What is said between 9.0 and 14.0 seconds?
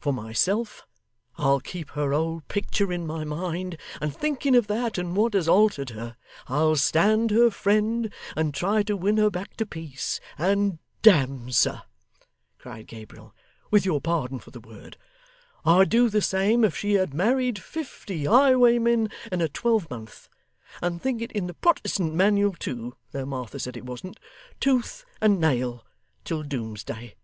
her back to peace. And damme, sir,' cried Gabriel, 'with your